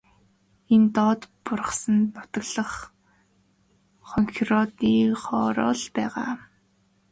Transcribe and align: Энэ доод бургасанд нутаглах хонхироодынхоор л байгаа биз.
Энэ 0.73 0.87
доод 0.95 1.21
бургасанд 1.43 2.07
нутаглах 2.15 2.73
хонхироодынхоор 4.09 5.57
л 5.79 5.83
байгаа 5.95 6.31
биз. 6.39 6.45